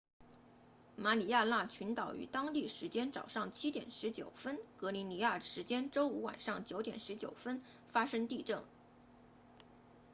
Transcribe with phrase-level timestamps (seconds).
[0.95, 7.61] 马里亚纳群岛于当地时间早上7点19分格林尼治时间周五晚上9点19分
[7.93, 8.63] 发生地震